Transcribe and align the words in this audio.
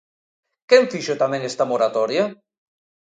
¿Quen 0.69 0.83
fixo 0.93 1.13
tamén 1.21 1.41
esta 1.49 1.69
moratoria? 1.71 2.23